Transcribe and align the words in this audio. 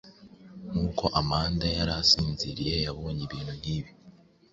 Nkuko 0.69 1.03
amanda 1.21 1.65
yari 1.77 1.91
asinziriye, 2.01 2.75
yabonye 2.85 3.21
ibintu 3.27 3.53
nk'ibi! 3.59 3.91